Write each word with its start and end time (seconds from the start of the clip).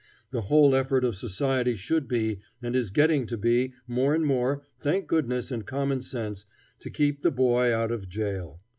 The 0.31 0.41
whole 0.41 0.73
effort 0.73 1.03
of 1.03 1.15
society 1.15 1.75
should 1.75 2.07
be, 2.07 2.39
and 2.59 2.75
is 2.75 2.89
getting 2.89 3.27
to 3.27 3.37
be 3.37 3.75
more 3.87 4.15
and 4.15 4.25
more, 4.25 4.63
thank 4.79 5.05
goodness 5.05 5.51
and 5.51 5.63
common 5.63 6.01
sense, 6.01 6.47
to 6.79 6.89
keep 6.89 7.21
the 7.21 7.29
boy 7.29 7.71
out 7.71 7.91
of 7.91 8.09
jail. 8.09 8.59